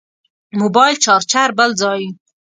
موبایل 0.59 0.95
چارچر 1.05 1.49
بل 1.57 1.71
ځای. 1.81 2.01